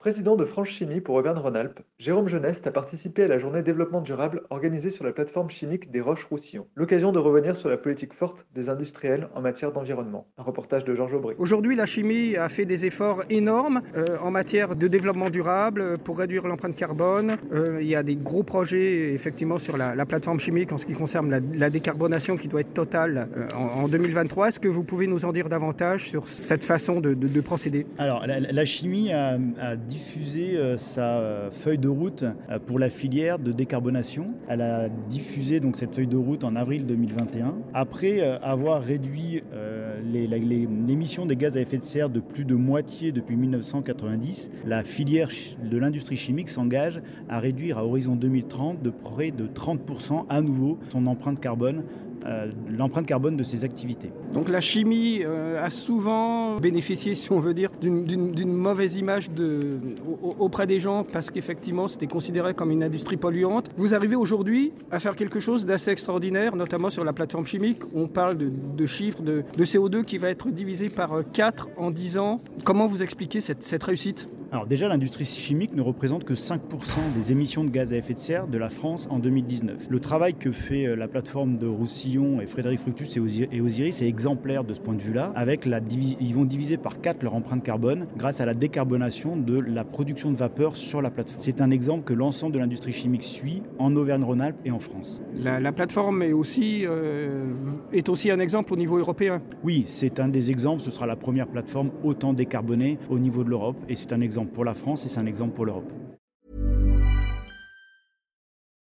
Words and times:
Président 0.00 0.34
de 0.34 0.46
France 0.46 0.68
Chimie 0.68 1.02
pour 1.02 1.16
Auvergne-Rhône-Alpes, 1.16 1.80
Jérôme 1.98 2.26
Jeuneste 2.26 2.66
a 2.66 2.70
participé 2.70 3.24
à 3.24 3.28
la 3.28 3.36
journée 3.36 3.62
développement 3.62 4.00
durable 4.00 4.40
organisée 4.48 4.88
sur 4.88 5.04
la 5.04 5.12
plateforme 5.12 5.50
chimique 5.50 5.90
des 5.90 6.00
Roches-Roussillon. 6.00 6.66
L'occasion 6.74 7.12
de 7.12 7.18
revenir 7.18 7.54
sur 7.54 7.68
la 7.68 7.76
politique 7.76 8.14
forte 8.14 8.46
des 8.54 8.70
industriels 8.70 9.28
en 9.34 9.42
matière 9.42 9.72
d'environnement. 9.72 10.26
Un 10.38 10.42
reportage 10.42 10.84
de 10.86 10.94
Georges 10.94 11.12
Aubry. 11.12 11.34
Aujourd'hui, 11.36 11.76
la 11.76 11.84
chimie 11.84 12.34
a 12.34 12.48
fait 12.48 12.64
des 12.64 12.86
efforts 12.86 13.24
énormes 13.28 13.82
euh, 13.94 14.16
en 14.22 14.30
matière 14.30 14.74
de 14.74 14.88
développement 14.88 15.28
durable 15.28 15.82
euh, 15.82 15.96
pour 15.98 16.16
réduire 16.16 16.46
l'empreinte 16.46 16.76
carbone. 16.76 17.36
Euh, 17.52 17.80
il 17.82 17.86
y 17.86 17.94
a 17.94 18.02
des 18.02 18.16
gros 18.16 18.42
projets 18.42 19.12
effectivement 19.12 19.58
sur 19.58 19.76
la, 19.76 19.94
la 19.94 20.06
plateforme 20.06 20.40
chimique 20.40 20.72
en 20.72 20.78
ce 20.78 20.86
qui 20.86 20.94
concerne 20.94 21.28
la, 21.28 21.40
la 21.52 21.68
décarbonation 21.68 22.38
qui 22.38 22.48
doit 22.48 22.62
être 22.62 22.72
totale 22.72 23.28
euh, 23.36 23.48
en, 23.54 23.82
en, 23.82 23.88
2023. 23.88 24.48
Est-ce 24.48 24.60
que 24.60 24.68
vous 24.68 24.82
pouvez 24.82 25.06
nous 25.06 25.26
en 25.26 25.32
dire 25.32 25.50
davantage 25.50 26.08
sur 26.08 26.26
cette 26.26 26.64
façon 26.64 27.02
de, 27.02 27.12
de, 27.12 27.28
de 27.28 27.40
procéder? 27.42 27.84
Alors, 27.98 28.26
la, 28.26 28.40
la 28.40 28.64
chimie 28.64 29.12
a, 29.12 29.36
a 29.60 29.76
diffusé 29.90 30.56
euh, 30.56 30.76
sa 30.76 31.18
euh, 31.18 31.50
feuille 31.50 31.78
de 31.78 31.88
route 31.88 32.22
euh, 32.22 32.58
pour 32.64 32.78
la 32.78 32.88
filière 32.88 33.40
de 33.40 33.50
décarbonation. 33.50 34.28
Elle 34.48 34.62
a 34.62 34.88
diffusé 34.88 35.58
donc 35.58 35.76
cette 35.76 35.94
feuille 35.94 36.06
de 36.06 36.16
route 36.16 36.44
en 36.44 36.54
avril 36.54 36.86
2021. 36.86 37.54
Après 37.74 38.20
avoir 38.42 38.82
réduit 38.82 39.42
l'émission 40.12 41.26
des 41.26 41.36
gaz 41.36 41.56
à 41.56 41.60
effet 41.60 41.78
de 41.78 41.84
serre 41.84 42.08
de 42.08 42.20
plus 42.20 42.44
de 42.44 42.54
moitié 42.54 43.10
depuis 43.10 43.36
1990, 43.36 44.50
la 44.64 44.84
filière 44.84 45.28
de 45.62 45.76
l'industrie 45.76 46.16
chimique 46.16 46.48
s'engage 46.48 47.02
à 47.28 47.38
réduire 47.38 47.78
à 47.78 47.84
horizon 47.84 48.14
2030 48.14 48.82
de 48.82 48.90
près 48.90 49.30
de 49.30 49.46
30% 49.46 50.26
à 50.28 50.40
nouveau 50.40 50.78
son 50.90 51.06
empreinte 51.06 51.40
carbone 51.40 51.82
l'empreinte 52.68 53.06
carbone 53.06 53.36
de 53.36 53.42
ses 53.42 53.64
activités. 53.64 54.10
Donc 54.32 54.48
la 54.48 54.60
chimie 54.60 55.20
euh, 55.24 55.64
a 55.64 55.70
souvent 55.70 56.58
bénéficié, 56.58 57.14
si 57.14 57.32
on 57.32 57.40
veut 57.40 57.54
dire, 57.54 57.70
d'une 57.80 58.52
mauvaise 58.52 58.96
image 58.96 59.30
auprès 60.38 60.66
des 60.66 60.78
gens 60.78 61.04
parce 61.04 61.30
qu'effectivement 61.30 61.88
c'était 61.88 62.06
considéré 62.06 62.54
comme 62.54 62.70
une 62.70 62.82
industrie 62.82 63.16
polluante. 63.16 63.70
Vous 63.76 63.94
arrivez 63.94 64.16
aujourd'hui 64.16 64.72
à 64.90 65.00
faire 65.00 65.16
quelque 65.16 65.40
chose 65.40 65.66
d'assez 65.66 65.90
extraordinaire, 65.90 66.56
notamment 66.56 66.90
sur 66.90 67.04
la 67.04 67.12
plateforme 67.12 67.46
chimique. 67.46 67.82
On 67.94 68.06
parle 68.06 68.36
de, 68.36 68.86
chiffres 68.86 69.22
de, 69.22 69.42
de, 69.56 69.64
CO2 69.64 70.04
qui 70.04 70.18
va 70.18 70.30
être 70.30 70.50
divisé 70.50 70.88
par 70.88 71.22
4 71.32 71.68
en 71.76 71.90
10 71.90 72.18
ans. 72.18 72.40
Comment 72.64 72.86
vous 72.86 73.02
expliquez 73.02 73.40
cette 73.40 73.84
réussite? 73.84 74.28
Alors 74.52 74.66
déjà, 74.66 74.88
l'industrie 74.88 75.24
chimique 75.24 75.76
ne 75.76 75.80
représente 75.80 76.24
que 76.24 76.34
5% 76.34 76.58
des 77.14 77.30
émissions 77.30 77.62
de 77.62 77.70
gaz 77.70 77.92
à 77.92 77.96
effet 77.96 78.14
de 78.14 78.18
serre 78.18 78.48
de 78.48 78.58
la 78.58 78.68
France 78.68 79.06
en 79.08 79.20
2019. 79.20 79.86
Le 79.88 80.00
travail 80.00 80.34
que 80.34 80.50
fait 80.50 80.86
euh, 80.86 80.96
la 80.96 81.06
plateforme 81.06 81.56
de 81.56 81.68
Roussillon 81.68 82.40
et 82.40 82.46
Frédéric 82.46 82.80
Fructus 82.80 83.16
et 83.16 83.60
Osiris 83.60 84.02
est 84.02 84.08
exemplaire 84.08 84.64
de 84.64 84.74
ce 84.74 84.80
point 84.80 84.94
de 84.94 85.02
vue-là. 85.02 85.32
Avec 85.36 85.66
la 85.66 85.78
ils 86.20 86.34
vont 86.34 86.44
diviser 86.44 86.78
par 86.78 87.00
4 87.00 87.22
leur 87.22 87.34
empreinte 87.34 87.62
carbone 87.62 88.06
grâce 88.16 88.40
à 88.40 88.46
la 88.46 88.54
décarbonation 88.54 89.36
de 89.36 89.58
la 89.58 89.84
production 89.84 90.32
de 90.32 90.36
vapeur 90.36 90.76
sur 90.76 91.00
la 91.00 91.10
plateforme. 91.10 91.40
C'est 91.40 91.60
un 91.60 91.70
exemple 91.70 92.02
que 92.02 92.14
l'ensemble 92.14 92.52
de 92.52 92.58
l'industrie 92.58 92.92
chimique 92.92 93.22
suit 93.22 93.62
en 93.78 93.94
Auvergne-Rhône-Alpes 93.94 94.58
et 94.64 94.72
en 94.72 94.80
France. 94.80 95.20
La, 95.32 95.60
la 95.60 95.70
plateforme 95.70 96.22
est 96.22 96.32
aussi, 96.32 96.82
euh, 96.86 97.44
est 97.92 98.08
aussi 98.08 98.32
un 98.32 98.40
exemple 98.40 98.72
au 98.72 98.76
niveau 98.76 98.98
européen 98.98 99.42
Oui, 99.62 99.84
c'est 99.86 100.18
un 100.18 100.28
des 100.28 100.50
exemples. 100.50 100.82
Ce 100.82 100.90
sera 100.90 101.06
la 101.06 101.16
première 101.16 101.46
plateforme 101.46 101.90
autant 102.02 102.32
décarbonée 102.32 102.98
au 103.08 103.18
niveau 103.20 103.44
de 103.44 103.50
l'Europe 103.50 103.76
et 103.88 103.94
c'est 103.94 104.12
un 104.12 104.20
exemple 104.20 104.39
exemple 104.40 104.54
pour 104.54 104.64
la 104.64 104.74
France 104.74 105.04
et 105.04 105.08
c'est 105.08 105.18
un 105.18 105.26
exemple 105.26 105.54
pour 105.54 105.66
l'Europe. 105.66 105.92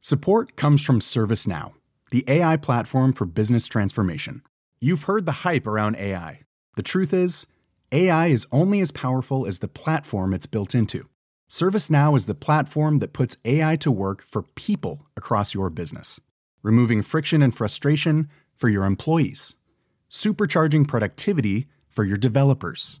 Support 0.00 0.56
comes 0.56 0.82
from 0.82 1.00
ServiceNow, 1.00 1.72
the 2.10 2.24
AI 2.26 2.56
platform 2.56 3.12
for 3.12 3.26
business 3.26 3.66
transformation. 3.66 4.42
You've 4.80 5.04
heard 5.04 5.26
the 5.26 5.44
hype 5.44 5.66
around 5.66 5.96
AI. 5.96 6.40
The 6.76 6.82
truth 6.82 7.12
is, 7.12 7.46
AI 7.92 8.28
is 8.28 8.46
only 8.50 8.80
as 8.80 8.92
powerful 8.92 9.46
as 9.46 9.58
the 9.58 9.68
platform 9.68 10.32
it's 10.32 10.46
built 10.46 10.74
into. 10.74 11.08
ServiceNow 11.50 12.16
is 12.16 12.26
the 12.26 12.34
platform 12.34 12.98
that 12.98 13.12
puts 13.12 13.36
AI 13.44 13.76
to 13.76 13.90
work 13.90 14.22
for 14.22 14.42
people 14.42 15.02
across 15.16 15.52
your 15.52 15.68
business, 15.68 16.20
removing 16.62 17.02
friction 17.02 17.42
and 17.42 17.54
frustration 17.54 18.28
for 18.54 18.68
your 18.68 18.84
employees, 18.84 19.56
supercharging 20.08 20.86
productivity 20.86 21.66
for 21.88 22.04
your 22.04 22.16
developers 22.16 23.00